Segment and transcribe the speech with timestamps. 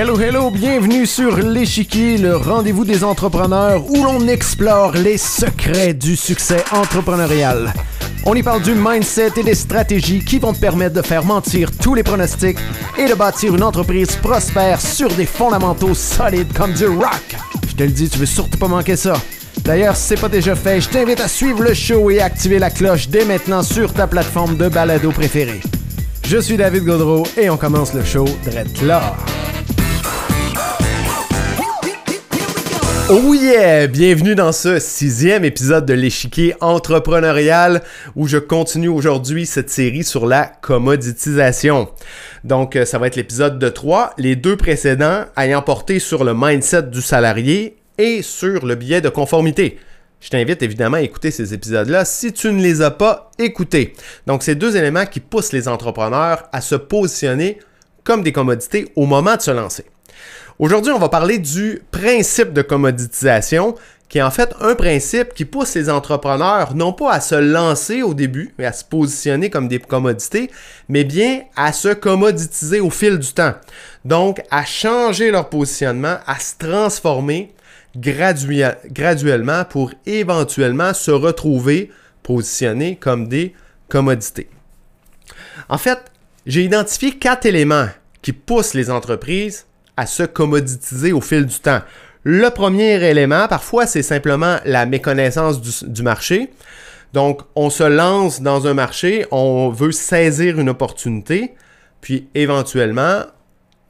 [0.00, 6.14] Hello, hello, bienvenue sur l'échiquier, le rendez-vous des entrepreneurs où l'on explore les secrets du
[6.14, 7.72] succès entrepreneurial.
[8.24, 11.76] On y parle du mindset et des stratégies qui vont te permettre de faire mentir
[11.76, 12.60] tous les pronostics
[12.96, 17.34] et de bâtir une entreprise prospère sur des fondamentaux solides comme du rock.
[17.68, 19.14] Je te le dis, tu veux surtout pas manquer ça.
[19.64, 22.70] D'ailleurs, si c'est pas déjà fait, je t'invite à suivre le show et activer la
[22.70, 25.60] cloche dès maintenant sur ta plateforme de balado préférée.
[26.24, 28.80] Je suis David Godreau et on commence le show direct
[33.10, 33.34] Oh!
[33.90, 37.82] Bienvenue dans ce sixième épisode de l'échiquier entrepreneurial
[38.16, 41.88] où je continue aujourd'hui cette série sur la commoditisation.
[42.44, 46.34] Donc, euh, ça va être l'épisode de 3, les deux précédents ayant porté sur le
[46.34, 49.78] mindset du salarié et sur le biais de conformité.
[50.20, 53.94] Je t'invite évidemment à écouter ces épisodes-là si tu ne les as pas écoutés.
[54.26, 57.58] Donc, c'est deux éléments qui poussent les entrepreneurs à se positionner
[58.04, 59.84] comme des commodités au moment de se lancer.
[60.58, 63.76] Aujourd'hui, on va parler du principe de commoditisation,
[64.08, 68.02] qui est en fait un principe qui pousse les entrepreneurs non pas à se lancer
[68.02, 70.50] au début et à se positionner comme des commodités,
[70.88, 73.54] mais bien à se commoditiser au fil du temps.
[74.04, 77.54] Donc, à changer leur positionnement, à se transformer
[77.94, 81.92] graduellement pour éventuellement se retrouver
[82.24, 83.54] positionnés comme des
[83.88, 84.50] commodités.
[85.68, 86.00] En fait,
[86.46, 87.86] j'ai identifié quatre éléments
[88.22, 89.66] qui poussent les entreprises
[89.98, 91.80] à se commoditiser au fil du temps.
[92.22, 96.50] Le premier élément, parfois, c'est simplement la méconnaissance du, marché.
[97.12, 101.54] Donc, on se lance dans un marché, on veut saisir une opportunité,
[102.00, 103.22] puis éventuellement,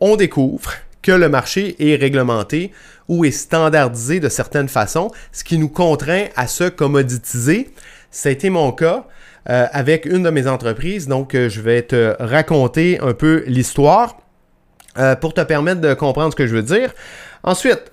[0.00, 2.72] on découvre que le marché est réglementé
[3.06, 7.70] ou est standardisé de certaines façons, ce qui nous contraint à se commoditiser.
[8.24, 9.06] Été mon cas
[9.50, 14.16] euh, avec une de mes entreprises, donc euh, je vais te raconter un peu l'histoire.
[14.98, 16.92] Euh, pour te permettre de comprendre ce que je veux dire.
[17.44, 17.92] Ensuite,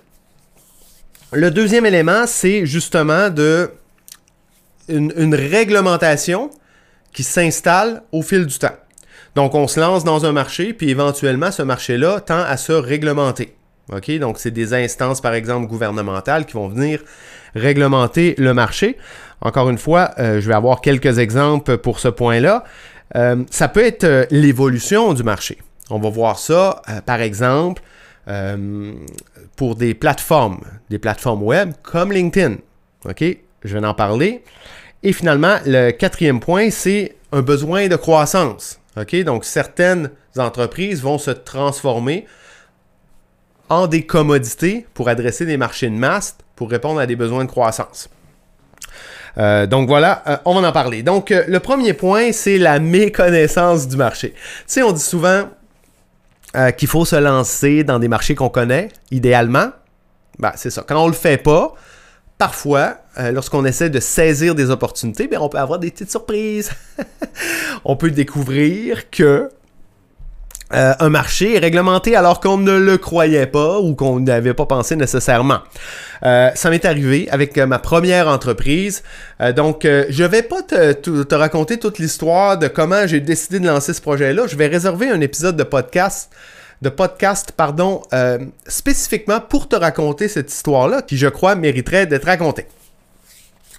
[1.32, 3.70] le deuxième élément, c'est justement de
[4.88, 6.50] une, réglementation
[7.12, 8.74] qui s'installe au fil du temps.
[9.36, 13.54] Donc, on se lance dans un marché, puis éventuellement, ce marché-là tend à se réglementer.
[13.92, 14.10] OK?
[14.18, 17.02] Donc, c'est des instances, par exemple, gouvernementales qui vont venir
[17.54, 18.96] réglementer le marché.
[19.40, 22.64] Encore une fois, euh, je vais avoir quelques exemples pour ce point-là.
[23.14, 25.58] Euh, ça peut être l'évolution du marché.
[25.90, 27.82] On va voir ça, euh, par exemple,
[28.28, 28.92] euh,
[29.54, 30.60] pour des plateformes,
[30.90, 32.56] des plateformes web comme LinkedIn.
[33.04, 33.24] OK?
[33.64, 34.42] Je vais en parler.
[35.02, 38.80] Et finalement, le quatrième point, c'est un besoin de croissance.
[38.96, 39.14] OK?
[39.22, 42.26] Donc, certaines entreprises vont se transformer
[43.68, 47.50] en des commodités pour adresser des marchés de masse, pour répondre à des besoins de
[47.50, 48.08] croissance.
[49.38, 51.02] Euh, donc voilà, on va en parler.
[51.02, 54.30] Donc le premier point, c'est la méconnaissance du marché.
[54.30, 55.48] Tu sais, on dit souvent,
[56.56, 59.70] euh, qu'il faut se lancer dans des marchés qu'on connaît, idéalement.
[60.38, 60.84] Ben, c'est ça.
[60.86, 61.74] Quand on le fait pas,
[62.38, 66.72] parfois, euh, lorsqu'on essaie de saisir des opportunités, ben, on peut avoir des petites surprises.
[67.84, 69.50] on peut découvrir que
[70.74, 74.66] euh, un marché est réglementé alors qu'on ne le croyait pas ou qu'on n'avait pas
[74.66, 75.60] pensé nécessairement.
[76.24, 79.02] Euh, ça m'est arrivé avec euh, ma première entreprise.
[79.54, 83.92] donc, je vais pas te, te raconter toute l'histoire de comment j'ai décidé de lancer
[83.92, 84.46] ce projet-là.
[84.46, 86.30] Je vais réserver un épisode de podcast
[86.82, 88.02] de podcast, pardon,
[88.66, 92.66] spécifiquement pour te raconter cette histoire-là, qui je crois mériterait d'être racontée.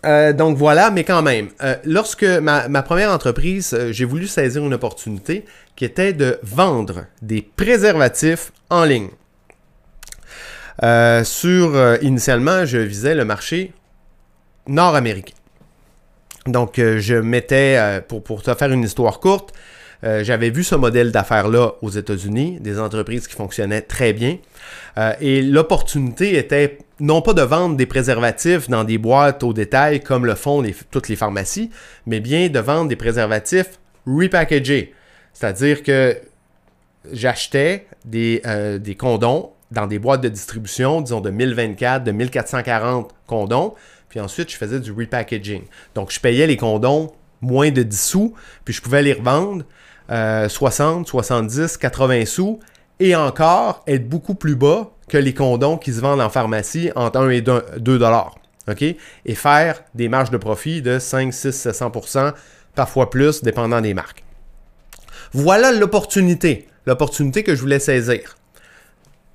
[0.06, 4.64] Euh, donc voilà, mais quand même, euh, lorsque ma, première entreprise, euh, j'ai voulu saisir
[4.64, 9.10] une opportunité qui était de vendre des préservatifs en ligne.
[11.24, 13.74] sur, initialement, je visais le marché
[14.68, 15.34] nord-américain.
[16.46, 19.54] Donc, je mettais, pour, pour te faire une histoire courte,
[20.04, 24.38] j'avais vu ce modèle d'affaires-là aux États-Unis, des entreprises qui fonctionnaient très bien.
[25.20, 30.26] et l'opportunité était non pas de vendre des préservatifs dans des boîtes au détail comme
[30.26, 31.70] le font toutes les pharmacies,
[32.06, 34.94] mais bien de vendre des préservatifs repackagés.
[35.34, 36.18] C'est-à-dire que
[37.12, 43.74] j'achetais des, euh, condoms dans des boîtes de distribution, disons de 1024, de 1440 condoms,
[44.10, 45.64] puis ensuite je faisais du repackaging.
[45.94, 47.12] Donc je payais les condoms
[47.42, 48.34] moins de 10 sous,
[48.66, 49.66] puis je pouvais les revendre
[50.10, 52.60] 60, 70, 80 sous,
[53.00, 57.20] et encore être beaucoup plus bas que les condoms qui se vendent en pharmacie entre
[57.20, 58.36] 1 et 2 dollars.
[59.26, 62.34] Et faire des marges de profit de 5, 6, 700%
[62.76, 64.24] parfois plus, dépendant des marques.
[65.32, 66.68] Voilà l'opportunité.
[66.86, 68.38] L'opportunité que je voulais saisir.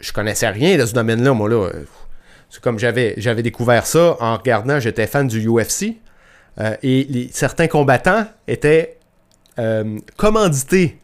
[0.00, 1.68] Je connaissais rien de ce domaine-là, moi, là.
[2.50, 5.96] C'est comme j'avais, j'avais découvert ça en regardant, j'étais fan du UFC.
[6.60, 8.98] Euh, et certains combattants étaient
[9.58, 10.98] euh, commandités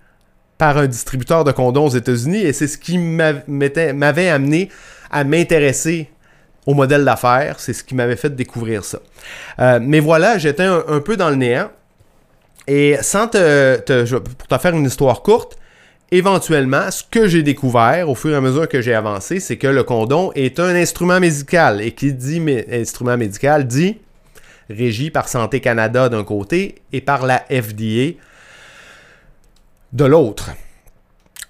[0.59, 4.69] par un distributeur de condoms aux États-Unis et c'est ce qui m'avait amené
[5.11, 6.11] à m'intéresser
[6.67, 7.61] au modèle d'affaires.
[7.61, 8.99] C'est ce qui m'avait fait découvrir ça.
[9.61, 11.71] Euh, mais voilà, j'étais un, peu dans le néant.
[12.67, 13.79] Et sans te,
[14.21, 15.57] pour te faire une histoire courte,
[16.11, 19.69] éventuellement, ce que j'ai découvert au fur et à mesure que j'ai avancé, c'est que
[19.69, 21.81] le condom est un instrument médical.
[21.81, 23.97] Et qui dit instrument médical dit
[24.69, 28.19] régi par Santé Canada d'un côté et par la FDA
[29.93, 30.51] de l'autre.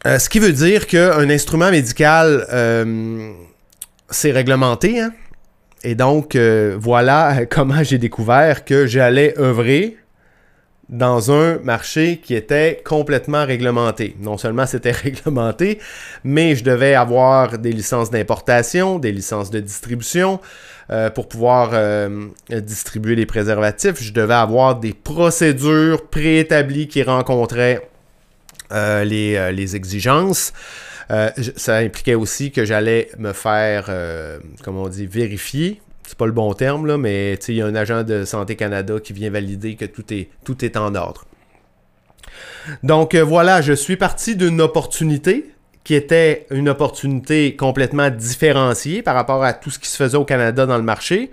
[0.06, 3.32] Euh, ce qui veut dire qu'un instrument médical, euh,
[4.10, 5.00] c'est réglementé.
[5.00, 5.12] Hein?
[5.82, 9.96] Et donc, euh, voilà comment j'ai découvert que j'allais œuvrer
[10.88, 14.16] dans un marché qui était complètement réglementé.
[14.20, 15.80] Non seulement c'était réglementé,
[16.24, 20.40] mais je devais avoir des licences d'importation, des licences de distribution.
[21.14, 21.72] pour pouvoir
[22.48, 27.86] distribuer les préservatifs, je devais avoir des procédures préétablies qui rencontraient
[28.72, 30.52] euh, euh, les, exigences.
[31.10, 33.90] Euh, ça impliquait aussi que j'allais me faire,
[34.62, 35.80] comment on dit, vérifier.
[36.06, 38.98] C'est pas le bon terme, là, mais il y a un agent de Santé Canada
[39.02, 41.24] qui vient valider que tout est, tout est en ordre.
[42.82, 45.50] Donc voilà, je suis parti d'une opportunité
[45.84, 50.24] qui était une opportunité complètement différenciée par rapport à tout ce qui se faisait au
[50.24, 51.30] Canada dans le marché,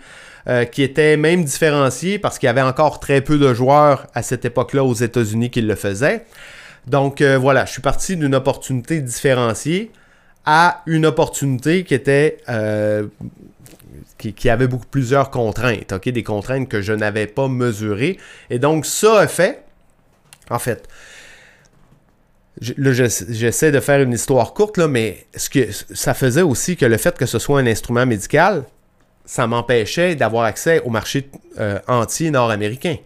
[0.71, 4.45] qui était même différenciée parce qu'il y avait encore très peu de joueurs à cette
[4.45, 6.23] époque-là aux États-Unis qui le faisaient.
[6.87, 9.91] Donc euh, voilà, je suis parti d'une opportunité différenciée
[10.45, 13.07] à une opportunité qui était euh,
[14.17, 18.17] qui, avait beaucoup plusieurs contraintes, ok, des contraintes que je n'avais pas mesurées.
[18.49, 19.63] Et donc ça a fait,
[20.49, 20.87] en fait,
[22.61, 26.97] j'essaie de faire une histoire courte là, mais ce que ça faisait aussi que le
[26.97, 28.63] fait que ce soit un instrument médical,
[29.25, 31.29] ça m'empêchait d'avoir accès au marché
[31.59, 32.97] euh, entier nord-américain,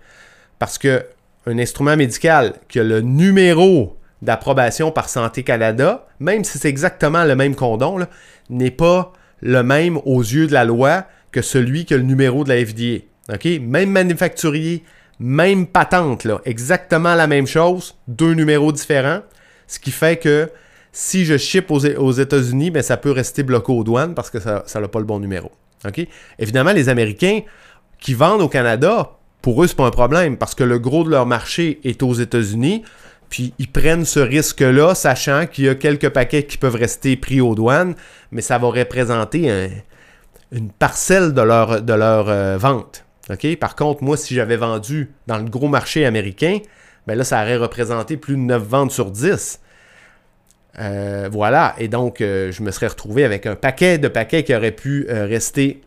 [0.60, 1.06] parce que
[1.46, 7.24] un instrument médical qui a le numéro d'approbation par Santé Canada, même si c'est exactement
[7.24, 8.06] le même condom,
[8.50, 12.44] n'est pas le même aux yeux de la loi que celui qui a le numéro
[12.44, 13.06] de la FDA.
[13.62, 14.84] Même manufacturier,
[15.20, 19.22] même patente, exactement la même chose, deux numéros différents,
[19.68, 20.50] ce qui fait que
[20.92, 24.64] si je ship aux, États-Unis, ben, ça peut rester bloqué aux douanes parce que ça
[24.76, 25.52] n'a pas le bon numéro.
[26.40, 27.42] Évidemment, les Américains
[28.00, 31.10] qui vendent au Canada pour eux, c'est pas un problème parce que le gros de
[31.10, 32.84] leur marché est aux États-Unis.
[33.30, 37.42] Puis ils prennent ce risque-là, sachant qu'il y a quelques paquets qui peuvent rester pris
[37.42, 37.94] aux douanes,
[38.32, 39.70] mais ça va représenter
[40.52, 43.06] une parcelle de leur, de euh, vente.
[43.60, 46.58] Par contre, moi, si j'avais vendu dans le gros marché américain,
[47.06, 49.60] ben là, ça aurait représenté plus de 9 ventes sur 10.
[50.80, 54.56] Euh, voilà, et donc euh, je me serais retrouvé avec un paquet de paquets qui
[54.56, 55.82] auraient pu rester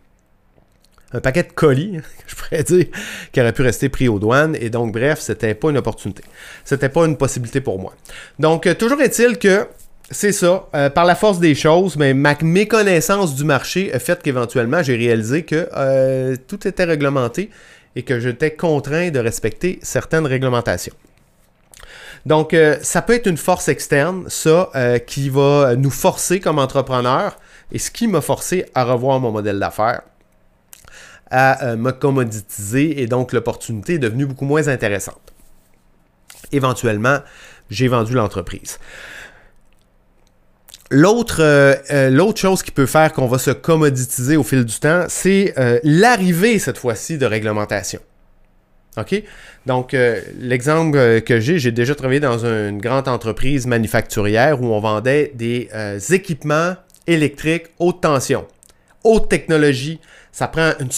[1.13, 2.87] un paquet de colis, je pourrais dire,
[3.33, 4.57] qui aurait pu rester pris aux douanes.
[4.61, 6.23] Et donc, bref, c'était pas une opportunité.
[6.65, 7.95] C'était pas une possibilité pour moi.
[8.39, 9.67] Donc, euh, toujours est-il que
[10.11, 10.69] c'est ça.
[10.75, 14.97] Euh, par la force des choses, mais ma méconnaissance du marché a fait qu'éventuellement, j'ai
[14.97, 17.51] réalisé que euh, tout était réglementé
[17.97, 20.95] et que j'étais contraint de respecter certaines réglementations.
[22.25, 24.71] Donc, ça peut être une force externe, ça,
[25.09, 27.37] qui va nous forcer comme entrepreneur
[27.73, 30.03] et ce qui m'a forcé à revoir mon modèle d'affaires
[31.33, 35.33] à euh, me commoditiser et donc l'opportunité est devenue beaucoup moins intéressante.
[36.53, 37.19] Éventuellement,
[37.71, 38.79] j'ai vendu l'entreprise.
[40.91, 45.07] L'autre, euh, euh, chose qui peut faire qu'on va se commoditiser au fil du temps,
[45.09, 48.01] c'est l'arrivée cette fois-ci de réglementation.
[48.99, 49.23] OK?
[49.65, 49.97] Donc,
[50.39, 55.71] l'exemple que j'ai, j'ai déjà travaillé dans une grande entreprise manufacturière où on vendait des
[56.11, 56.75] équipements
[57.07, 58.47] électriques haute tension,
[59.03, 59.99] haute technologie.
[60.31, 60.91] Ça prend une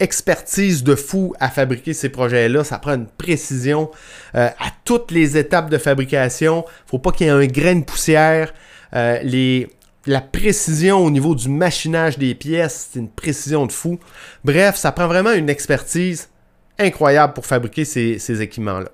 [0.00, 2.64] expertise de fou à fabriquer ces projets-là.
[2.64, 3.90] Ça prend une précision
[4.34, 6.64] euh, à toutes les étapes de fabrication.
[6.86, 8.52] faut pas qu'il y ait un grain de poussière.
[8.94, 9.64] Euh,
[10.06, 13.98] la précision au niveau du machinage des pièces, c'est une précision de fou.
[14.44, 16.30] Bref, ça prend vraiment une expertise
[16.78, 18.90] incroyable pour fabriquer ces équipements-là.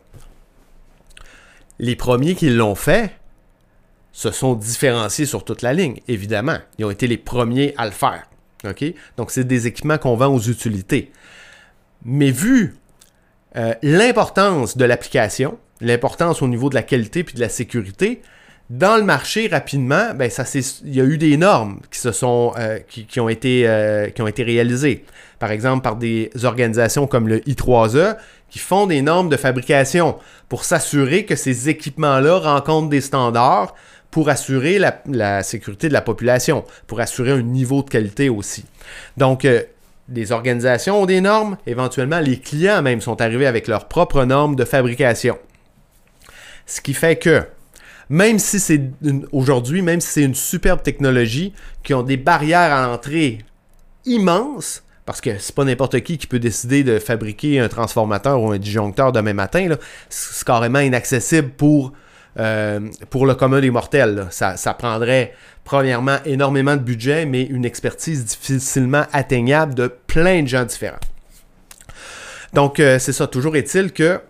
[1.78, 3.12] Les premiers qui l'ont fait
[4.12, 6.58] se sont différenciés sur toute la ligne, évidemment.
[6.78, 8.25] Ils ont été les premiers à le faire.
[9.16, 11.11] Donc, c'est des équipements qu'on vend aux utilités.
[12.04, 12.76] Mais vu
[13.56, 18.21] euh, l'importance de l'application, l'importance au niveau de la qualité puis de la sécurité,
[18.71, 20.44] dans le marché, rapidement, ben, ça,
[20.85, 24.23] il y a eu des normes qui, se sont, euh, qui, ont été, euh, qui
[24.23, 25.04] ont été réalisées.
[25.38, 28.16] Par exemple, par des organisations comme le I3E
[28.49, 30.16] qui font des normes de fabrication
[30.49, 33.75] pour s'assurer que ces équipements-là rencontrent des standards
[34.14, 38.64] pour assurer la, sécurité de la population, pour assurer un niveau de qualité aussi.
[39.16, 39.61] Donc, euh,
[40.09, 44.54] les organisations ont des normes, éventuellement les clients même sont arrivés avec leurs propres normes
[44.54, 45.37] de fabrication.
[46.64, 47.42] Ce qui fait que
[48.09, 48.83] même si c'est
[49.33, 51.52] aujourd'hui, même si c'est une superbe technologie,
[51.83, 53.38] qui ont des barrières à l'entrée
[54.04, 58.52] immenses, parce que c'est pas n'importe qui qui peut décider de fabriquer un transformateur ou
[58.52, 59.71] un disjoncteur demain matin.
[60.09, 61.92] C'est carrément inaccessible pour,
[62.38, 64.26] euh, pour le commun des mortels.
[64.30, 70.64] Ça, prendrait premièrement énormément de budget, mais une expertise difficilement atteignable de plein de gens
[70.64, 70.98] différents.
[72.52, 73.26] Donc, euh, c'est ça.
[73.26, 74.20] Toujours est-il que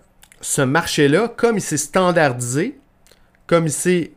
[0.40, 2.78] ce marché-là, comme il s'est standardisé,
[3.46, 4.12] comme il s'est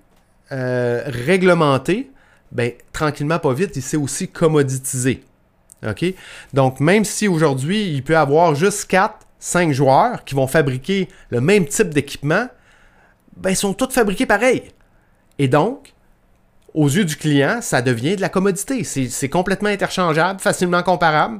[0.51, 2.11] euh, réglementé,
[2.51, 5.23] ben, tranquillement, pas vite, il s'est aussi commoditisé.
[6.53, 11.07] Donc, même si aujourd'hui, il peut y avoir juste 4, 5 joueurs qui vont fabriquer
[11.29, 12.47] le même type d'équipement,
[13.39, 14.63] ben, sont tous fabriqués pareil.
[15.39, 15.93] Et donc,
[16.73, 18.83] aux yeux du client, ça devient de la commodité.
[18.83, 21.39] C'est complètement interchangeable, facilement comparable.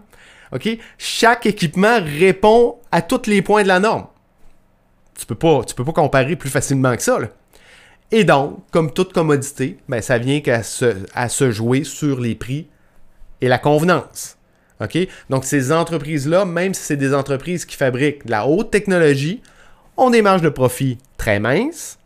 [0.97, 4.07] Chaque équipement répond à tous les points de la norme.
[5.17, 7.19] Tu peux peux pas comparer plus facilement que ça.
[8.11, 10.41] Et donc, comme toute commodité, ben, ça vient
[11.13, 12.67] à se jouer sur les prix
[13.41, 14.37] et la convenance.
[15.29, 19.41] Donc, ces entreprises-là, même si c'est des entreprises qui fabriquent de la haute technologie,
[19.97, 21.97] ont des marges de profit très minces,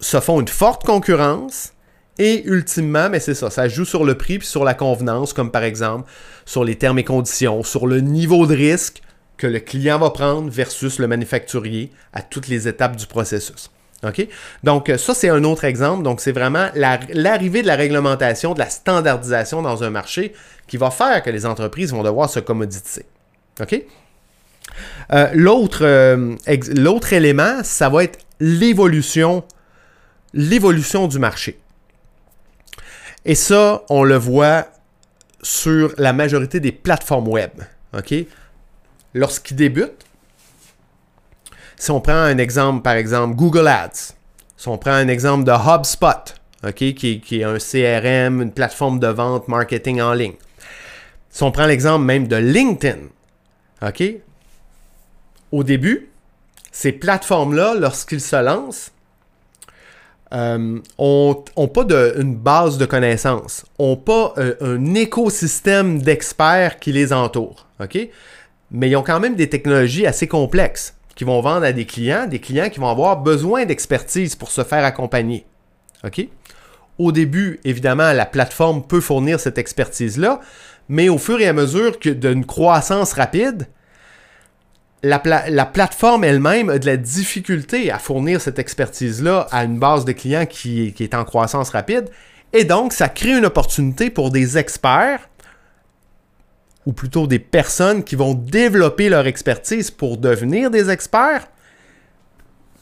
[0.00, 1.72] se font une forte concurrence
[2.18, 5.50] et ultimement, mais c'est ça, ça joue sur le prix puis sur la convenance, comme
[5.50, 6.08] par exemple
[6.44, 9.02] sur les termes et conditions, sur le niveau de risque
[9.36, 13.70] que le client va prendre versus le manufacturier à toutes les étapes du processus.
[14.62, 16.02] Donc, ça, c'est un autre exemple.
[16.02, 20.34] Donc, c'est vraiment l'arrivée de la réglementation, de la standardisation dans un marché
[20.66, 23.06] qui va faire que les entreprises vont devoir se commoditiser.
[23.60, 23.82] OK?
[25.12, 25.28] Euh,
[25.82, 26.36] euh,
[26.74, 29.44] l'autre élément, ça va être l'évolution
[30.34, 31.58] l'évolution du marché.
[33.24, 34.66] Et ça, on le voit
[35.42, 37.52] sur la majorité des plateformes web.
[37.96, 38.14] OK?
[39.14, 40.04] Lorsqu'ils débutent,
[41.76, 44.14] si on prend un exemple, par exemple, Google Ads,
[44.56, 46.34] si on prend un exemple de HubSpot,
[46.66, 50.34] OK, qui, qui est un CRM, une plateforme de vente marketing en ligne.
[51.30, 52.98] Si on prend l'exemple même de LinkedIn,
[53.82, 54.02] OK,
[55.54, 56.08] au début,
[56.72, 58.90] ces plateformes-là, lorsqu'ils se lancent,
[60.32, 67.12] euh, ont, pas une base de connaissances, ont pas euh, un écosystème d'experts qui les
[67.12, 67.68] entoure.
[68.72, 72.26] Mais ils ont quand même des technologies assez complexes qui vont vendre à des clients,
[72.26, 75.46] des clients qui vont avoir besoin d'expertise pour se faire accompagner.
[76.98, 80.40] Au début, évidemment, la plateforme peut fournir cette expertise-là,
[80.88, 83.68] mais au fur et à mesure d'une croissance rapide,
[85.04, 90.12] la, plateforme elle-même a de la difficulté à fournir cette expertise-là à une base de
[90.12, 92.08] clients qui, est en croissance rapide.
[92.52, 95.28] Et donc, ça crée une opportunité pour des experts,
[96.86, 101.48] ou plutôt des personnes qui vont développer leur expertise pour devenir des experts,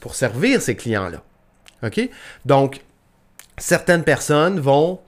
[0.00, 1.22] pour servir ces clients-là.
[1.84, 2.08] OK?
[2.44, 2.80] Donc,
[3.58, 5.00] certaines personnes vont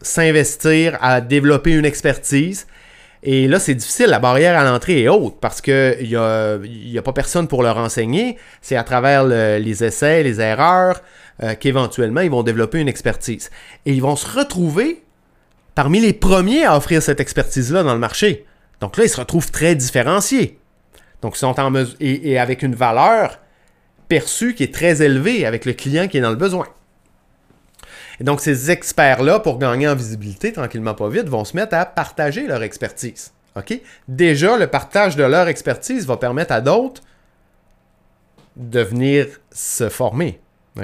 [0.00, 2.66] s'investir à développer une expertise
[3.22, 4.06] et là, c'est difficile.
[4.06, 7.76] La barrière à l'entrée est haute parce qu'il n'y a, a pas personne pour leur
[7.76, 8.38] enseigner.
[8.62, 11.02] C'est à travers les essais, les erreurs,
[11.42, 13.50] euh, qu'éventuellement, ils vont développer une expertise.
[13.84, 15.02] Et ils vont se retrouver
[15.74, 18.46] parmi les premiers à offrir cette expertise-là dans le marché.
[18.80, 20.58] Donc là, ils se retrouvent très différenciés.
[21.20, 21.96] Donc, ils sont en mesure.
[22.00, 23.38] et avec une valeur
[24.08, 26.66] perçue qui est très élevée avec le client qui est dans le besoin.
[28.20, 31.86] Et donc, ces experts-là, pour gagner en visibilité, tranquillement pas vite, vont se mettre à
[31.86, 33.32] partager leur expertise.
[34.08, 37.02] Déjà, le partage de leur expertise va permettre à d'autres
[38.56, 40.40] de venir se former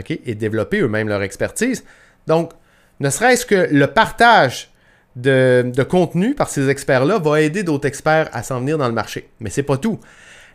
[0.09, 1.85] et développer eux-mêmes leur expertise.
[2.27, 2.53] Donc,
[3.01, 4.71] ne serait-ce que le partage
[5.15, 9.31] de, contenu par ces experts-là va aider d'autres experts à s'en venir dans le marché.
[9.41, 10.01] Mais c'est pas tout.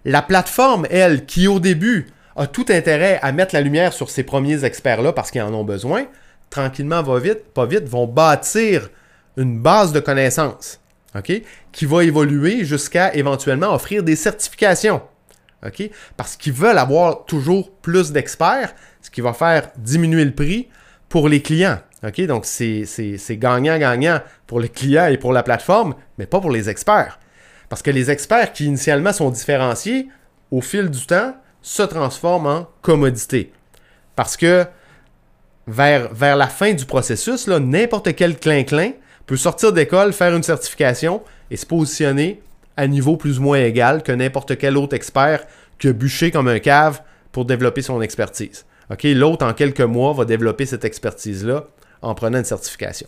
[0.06, 4.24] La plateforme, elle, qui au début a tout intérêt à mettre la lumière sur ces
[4.24, 6.06] premiers experts-là parce qu'ils en ont besoin,
[6.52, 8.92] tranquillement, va vite, pas vite, vont bâtir
[9.38, 10.80] une base de connaissances,
[11.72, 15.02] qui va évoluer jusqu'à éventuellement offrir des certifications,
[16.16, 20.70] parce qu'ils veulent avoir toujours plus d'experts, ce qui va faire diminuer le prix
[21.10, 21.80] pour les clients.
[22.04, 26.70] OK, donc c'est gagnant-gagnant pour les clients et pour la plateforme, mais pas pour les
[26.70, 27.20] experts.
[27.70, 30.10] Parce que les experts qui initialement sont différenciés,
[30.50, 33.54] au fil du temps, se transforment en commodité.
[34.16, 34.66] Parce que
[35.68, 38.94] vers, la fin du processus, n'importe quel clin-clin
[39.26, 42.42] peut sortir d'école, faire une certification et se positionner
[42.78, 45.46] à niveau plus ou moins égal que n'importe quel autre expert
[45.78, 47.02] qui a bûché comme un cave
[47.32, 48.66] pour développer son expertise.
[49.04, 51.66] L'autre, en quelques mois, va développer cette expertise-là
[52.02, 53.08] en prenant une certification.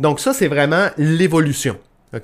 [0.00, 1.78] Donc ça, c'est vraiment l'évolution.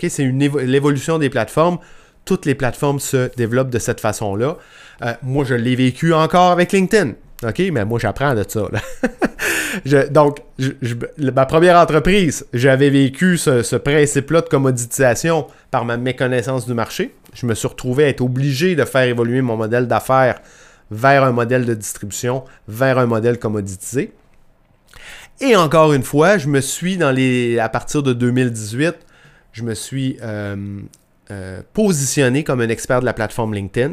[0.08, 1.78] C'est l'évolution des plateformes.
[2.24, 4.56] Toutes les plateformes se développent de cette façon-là.
[5.02, 7.12] Euh, moi, je l'ai vécu encore avec LinkedIn.
[7.44, 7.62] OK?
[7.72, 8.68] Mais moi, j'apprends de ça.
[10.10, 10.42] donc,
[11.18, 17.14] ma première entreprise, j'avais vécu ce, principe-là de commoditisation par ma méconnaissance du marché.
[17.34, 20.40] Je me suis retrouvé à être obligé de faire évoluer mon modèle d'affaires
[20.90, 24.12] vers un modèle de distribution, vers un modèle commoditisé.
[25.40, 28.96] Et encore une fois, je me suis, dans les, à partir de 2018,
[29.52, 30.80] je me suis euh,
[31.30, 33.92] euh, positionné comme un expert de la plateforme LinkedIn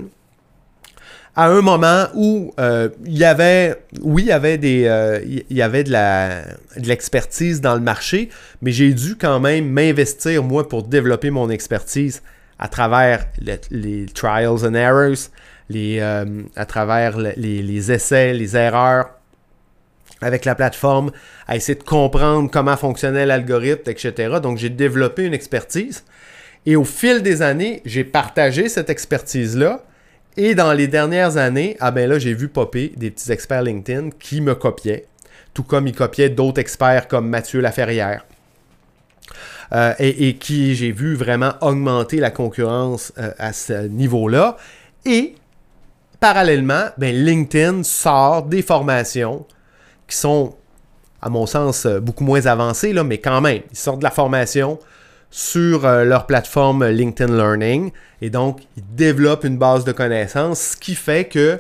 [1.35, 6.87] à un moment où euh, il y avait, oui, il y avait des, euh, de
[6.87, 8.29] l'expertise dans le marché,
[8.61, 12.23] mais j'ai dû quand même m'investir moi pour développer mon expertise
[12.57, 13.25] à travers
[13.69, 15.29] les trials and errors,
[15.75, 19.09] euh, à travers les, les, essais, les erreurs
[20.21, 21.11] avec la plateforme,
[21.47, 24.37] à essayer de comprendre comment fonctionnait l'algorithme, etc.
[24.41, 26.05] Donc j'ai développé une expertise
[26.65, 29.83] et au fil des années, j'ai partagé cette expertise-là
[30.37, 34.09] et dans les dernières années, ah ben là, j'ai vu popper des petits experts LinkedIn
[34.19, 35.05] qui me copiaient,
[35.53, 38.25] tout comme ils copiaient d'autres experts comme Mathieu Laferrière.
[39.73, 44.57] Euh, et, qui j'ai vu vraiment augmenter la concurrence euh, à ce niveau-là.
[45.05, 45.33] Et
[46.19, 49.45] parallèlement, ben, LinkedIn sort des formations
[50.07, 50.55] qui sont,
[51.19, 54.77] à mon sens, beaucoup moins avancées, là, mais quand même, ils sortent de la formation
[55.29, 57.91] sur euh, leur plateforme LinkedIn Learning.
[58.21, 61.59] Et donc, ils développent une base de connaissances, ce qui fait que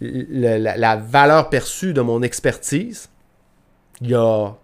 [0.00, 3.08] la, valeur perçue de mon expertise,
[4.00, 4.54] il y a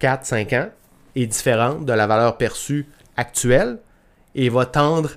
[0.00, 0.68] 4-5 ans,
[1.16, 3.78] est différente de la valeur perçue actuelle
[4.34, 5.10] et va tendre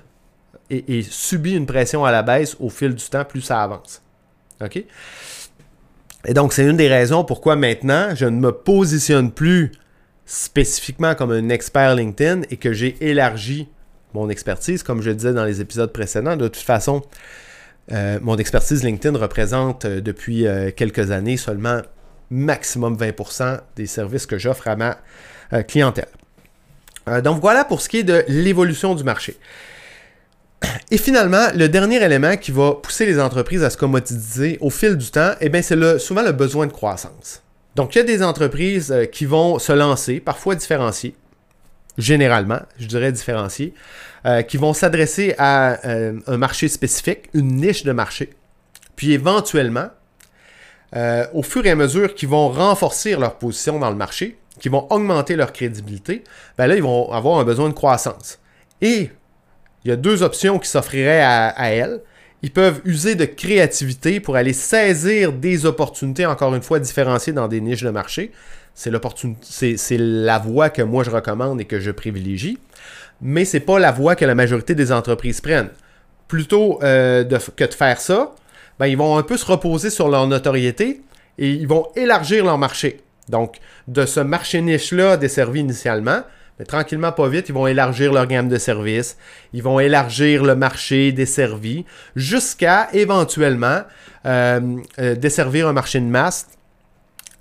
[0.68, 4.02] et, et, subit une pression à la baisse au fil du temps plus ça avance.
[4.60, 4.84] OK?
[6.24, 9.72] Et donc, c'est une des raisons pourquoi maintenant, je ne me positionne plus
[10.32, 13.68] spécifiquement comme un expert LinkedIn et que j'ai élargi
[14.14, 16.36] mon expertise, comme je disais dans les épisodes précédents.
[16.36, 17.02] De toute façon,
[17.92, 21.82] euh, mon expertise LinkedIn représente euh, depuis euh, quelques années seulement
[22.30, 24.96] maximum 20% des services que j'offre à ma
[25.64, 26.08] clientèle.
[27.22, 29.36] donc voilà pour ce qui est de l'évolution du marché.
[30.90, 34.96] Et finalement, le dernier élément qui va pousser les entreprises à se commodiser au fil
[34.96, 37.42] du temps, eh c'est souvent le besoin de croissance.
[37.74, 41.14] Donc, il y a des entreprises euh, qui vont se lancer, parfois différenciées,
[41.96, 43.74] généralement, je dirais différenciées,
[44.26, 48.30] euh, qui vont s'adresser à euh, un marché spécifique, une niche de marché.
[48.96, 49.88] Puis éventuellement,
[51.32, 54.86] au fur et à mesure qu'ils vont renforcer leur position dans le marché, qui vont
[54.90, 56.22] augmenter leur crédibilité,
[56.58, 58.38] ben là, ils vont avoir un besoin de croissance.
[58.82, 59.10] Et
[59.84, 62.02] il y a deux options qui s'offriraient à, à elles.
[62.42, 67.46] Ils peuvent user de créativité pour aller saisir des opportunités, encore une fois, différenciées dans
[67.46, 68.32] des niches de marché.
[68.74, 72.58] C'est la voie que moi je recommande et que je privilégie.
[73.20, 75.70] Mais c'est pas la voie que la majorité des entreprises prennent.
[76.26, 78.34] Plutôt euh, que de faire ça,
[78.78, 81.02] ben, ils vont un peu se reposer sur leur notoriété
[81.38, 83.00] et ils vont élargir leur marché.
[83.28, 86.22] Donc, de ce marché niche-là desservi initialement,
[86.66, 89.16] tranquillement, pas vite, ils vont élargir leur gamme de services,
[89.52, 91.84] ils vont élargir le marché desservi
[92.14, 93.82] jusqu'à éventuellement
[94.26, 96.46] euh, euh, desservir un marché de masse,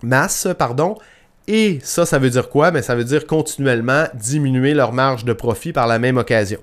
[0.02, 0.98] masse, pardon.
[1.48, 2.72] Et ça, ça veut dire quoi?
[2.72, 6.60] Ben, ça veut dire continuellement diminuer leur marge de profit par la même occasion.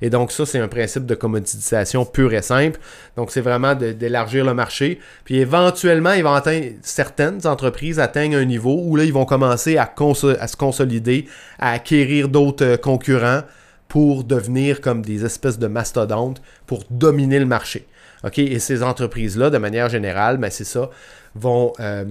[0.00, 2.80] Et donc, ça, c'est un principe de commoditisation pur et simple.
[3.16, 4.98] Donc, c'est vraiment d'élargir le marché.
[5.24, 9.76] Puis, éventuellement, ils vont atteindre, certaines entreprises atteignent un niveau où là, ils vont commencer
[9.76, 11.26] à, se consolider,
[11.58, 13.42] à acquérir d'autres euh, concurrents
[13.88, 17.86] pour devenir comme des espèces de mastodontes pour dominer le marché.
[18.24, 18.38] OK?
[18.38, 20.90] Et ces entreprises-là, de manière générale, ben, c'est ça,
[21.34, 22.04] vont euh,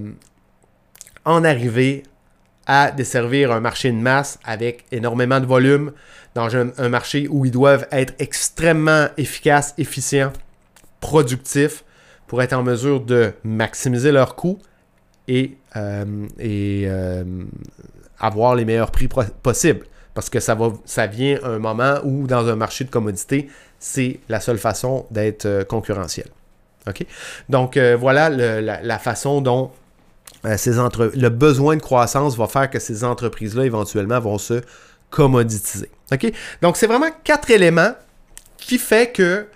[1.24, 2.04] en arriver
[2.66, 5.92] à desservir un marché de masse avec énormément de volume
[6.34, 10.32] dans un, marché où ils doivent être extrêmement efficaces, efficients,
[11.00, 11.84] productifs
[12.26, 14.58] pour être en mesure de maximiser leurs coûts
[15.28, 17.24] et, euh, euh,
[18.18, 19.08] avoir les meilleurs prix
[19.42, 19.86] possibles.
[20.14, 23.48] Parce que ça, va, ça vient un moment où, dans un marché de commodité,
[23.78, 26.26] c'est la seule façon d'être euh, concurrentiel.
[27.48, 29.72] Donc, voilà la, façon dont
[30.46, 34.60] le besoin de croissance va faire que ces entreprises-là, éventuellement, vont se
[35.10, 35.90] commoditiser.
[36.62, 37.92] Donc, c'est vraiment quatre éléments
[38.56, 39.46] qui fait que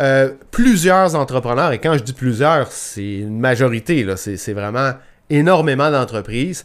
[0.00, 4.92] euh, plusieurs entrepreneurs, et quand je dis plusieurs, c'est une majorité, c'est vraiment
[5.30, 6.64] énormément d'entreprises.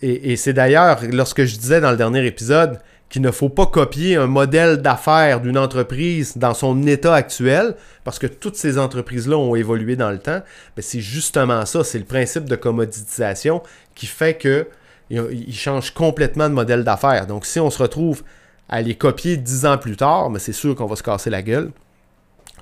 [0.00, 2.78] et c'est d'ailleurs, lorsque je disais dans le dernier épisode,
[3.12, 8.18] qu'il ne faut pas copier un modèle d'affaires d'une entreprise dans son état actuel, parce
[8.18, 10.40] que toutes ces entreprises-là ont évolué dans le temps,
[10.74, 13.62] mais c'est justement ça, c'est le principe de commoditisation
[13.94, 17.26] qui fait qu'ils changent complètement de modèle d'affaires.
[17.26, 18.22] Donc si on se retrouve
[18.70, 21.42] à les copier dix ans plus tard, mais c'est sûr qu'on va se casser la
[21.42, 21.70] gueule,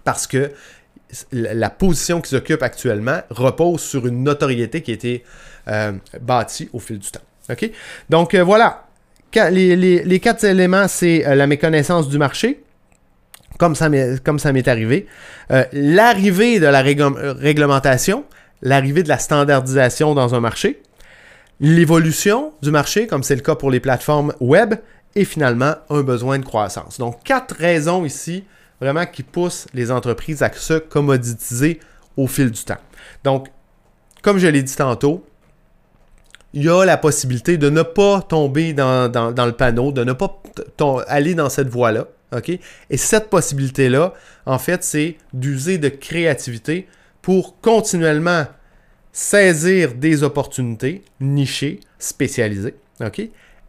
[0.03, 0.51] parce que
[1.31, 5.25] la position qu'ils occupent actuellement repose sur une notoriété qui a été
[5.69, 7.21] euh, bâtie au fil du temps.
[8.09, 8.90] Donc euh, voilà,
[9.35, 12.63] les, quatre éléments, c'est la méconnaissance du marché,
[13.59, 15.07] comme ça m'est arrivé,
[15.73, 18.25] l'arrivée de la réglementation,
[18.63, 20.83] l'arrivée de la standardisation dans un marché,
[21.61, 24.75] l'évolution du marché, comme c'est le cas pour les plateformes web,
[25.15, 26.99] et finalement un besoin de croissance.
[26.99, 28.45] Donc quatre raisons ici
[28.81, 31.81] vraiment qui poussent les entreprises à se commoditiser
[32.17, 32.79] au fil du temps.
[33.25, 33.49] Donc,
[34.23, 35.25] comme je l'ai dit tantôt,
[36.53, 39.11] il y a la possibilité de ne pas tomber dans,
[39.47, 40.43] le panneau, de ne pas
[41.07, 42.07] aller dans cette voie-là.
[42.91, 44.15] Et cette possibilité-là,
[44.47, 46.89] en fait, c'est d'user de créativité
[47.23, 48.47] pour continuellement
[49.13, 52.77] saisir des opportunités nichées, spécialisées.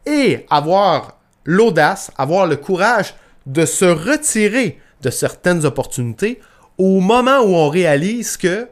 [0.05, 3.15] Et avoir l'audace, avoir le courage
[3.45, 6.39] de se retirer de certaines opportunités
[6.77, 8.67] au moment où on réalise que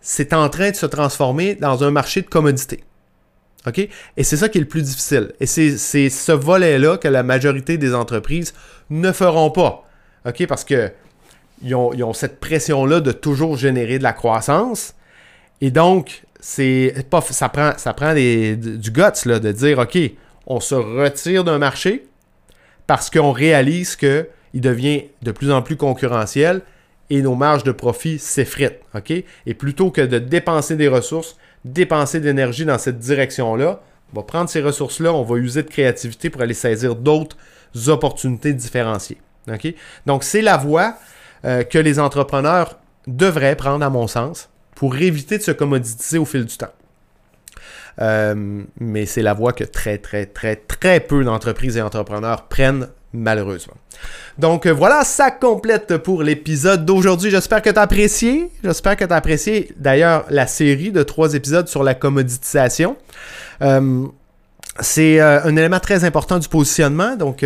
[0.00, 2.84] c'est en train de se transformer dans un marché de commodité.
[3.66, 3.78] OK?
[3.78, 5.32] Et c'est ça qui est le plus difficile.
[5.40, 8.54] Et c'est ce volet-là que la majorité des entreprises
[8.88, 9.84] ne feront pas.
[10.26, 10.46] OK?
[10.46, 10.90] Parce que
[11.62, 14.94] ils ont, cette pression-là de toujours générer de la croissance.
[15.60, 16.94] Et donc, c'est
[17.30, 19.98] ça prend, ça prend du guts là, de dire OK,
[20.46, 22.06] on se retire d'un marché
[22.86, 26.62] parce qu'on réalise que il devient de plus en plus concurrentiel
[27.10, 28.80] et nos marges de profit s'effritent.
[29.46, 33.80] Et plutôt que de dépenser des ressources, dépenser d'énergie dans cette direction-là,
[34.12, 37.36] on va prendre ces ressources-là, on va user de créativité pour aller saisir d'autres
[37.86, 39.18] opportunités différenciées.
[40.06, 40.96] Donc, c'est la voie
[41.44, 46.24] euh, que les entrepreneurs devraient prendre, à mon sens, pour éviter de se commoditiser au
[46.24, 46.72] fil du temps.
[48.00, 52.88] Euh, mais c'est la voie que très, très, très, très peu d'entreprises et entrepreneurs prennent
[53.12, 53.74] malheureusement.
[54.38, 57.30] Donc euh, voilà, ça complète pour l'épisode d'aujourd'hui.
[57.30, 58.50] J'espère que tu as apprécié.
[58.62, 62.96] J'espère que tu as apprécié d'ailleurs la série de trois épisodes sur la commoditisation.
[63.62, 64.06] Euh,
[64.78, 67.16] c'est euh, un élément très important du positionnement.
[67.16, 67.44] Donc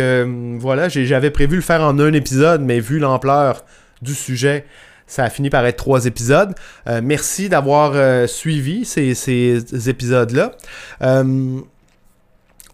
[0.59, 3.65] voilà, j'avais prévu le faire en un épisode, mais vu l'ampleur
[4.01, 4.65] du sujet,
[5.07, 6.53] ça a fini par être trois épisodes.
[7.03, 10.51] merci d'avoir suivi ces épisodes-là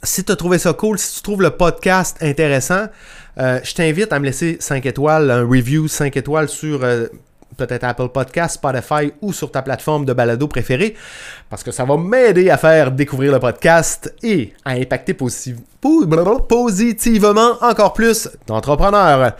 [0.03, 2.87] si tu as trouvé ça cool, si tu trouves le podcast intéressant,
[3.37, 7.07] euh, je t'invite à me laisser 5 étoiles, un review 5 étoiles sur euh,
[7.57, 10.95] peut-être Apple Podcast, Spotify ou sur ta plateforme de balado préférée,
[11.49, 15.57] parce que ça va m'aider à faire découvrir le podcast et à impacter positivement
[17.61, 19.33] encore plus d'entrepreneurs.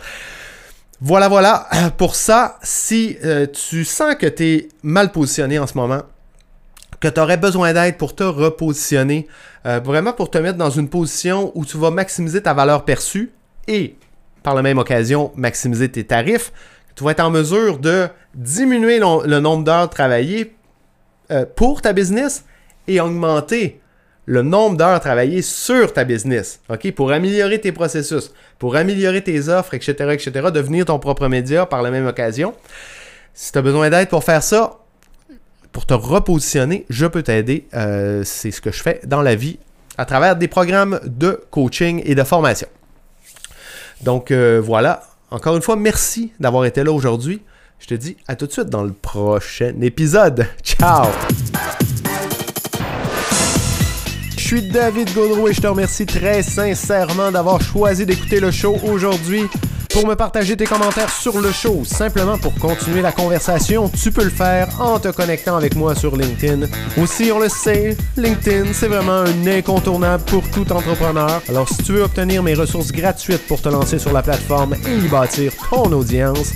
[1.00, 1.66] Voilà, voilà.
[1.98, 6.02] Pour ça, si euh, tu sens que tu es mal positionné en ce moment,
[7.02, 9.26] que tu aurais besoin d'aide pour te repositionner,
[9.66, 13.32] euh, vraiment pour te mettre dans une position où tu vas maximiser ta valeur perçue
[13.66, 13.96] et,
[14.44, 16.52] par la même occasion, maximiser tes tarifs.
[16.94, 20.54] Tu vas être en mesure de diminuer le, nombre d'heures travaillées
[21.32, 22.44] euh, pour ta business
[22.86, 23.80] et augmenter
[24.26, 26.60] le nombre d'heures travaillées sur ta business?
[26.94, 31.82] Pour améliorer tes processus, pour améliorer tes offres, etc., etc., devenir ton propre média par
[31.82, 32.54] la même occasion.
[33.34, 34.81] Si tu as besoin d'aide pour faire ça,
[35.72, 37.66] pour te repositionner, je peux t'aider.
[37.74, 39.58] Euh, c'est ce que je fais dans la vie
[39.98, 42.68] à travers des programmes de coaching et de formation.
[44.02, 47.42] Donc euh, voilà, encore une fois, merci d'avoir été là aujourd'hui.
[47.78, 50.46] Je te dis à tout de suite dans le prochain épisode.
[50.62, 51.06] Ciao!
[54.36, 58.76] Je suis David Gaudreau et je te remercie très sincèrement d'avoir choisi d'écouter le show
[58.84, 59.48] aujourd'hui.
[59.92, 64.24] Pour me partager tes commentaires sur le show, simplement pour continuer la conversation, tu peux
[64.24, 66.66] le faire en te connectant avec moi sur LinkedIn.
[66.96, 71.42] Aussi, on le sait, LinkedIn, c'est vraiment un incontournable pour tout entrepreneur.
[71.46, 74.96] Alors, si tu veux obtenir mes ressources gratuites pour te lancer sur la plateforme et
[74.96, 76.52] y bâtir ton audience,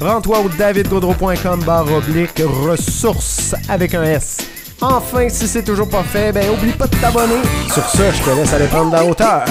[0.00, 4.38] rends-toi au davidgaudreau.com barre oblique ressources avec un S.
[4.80, 7.42] Enfin, si c'est toujours pas fait, ben oublie pas de t'abonner.
[7.72, 9.44] Sur ce, je te laisse aller prendre la hauteur.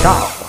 [0.00, 0.47] Ciao!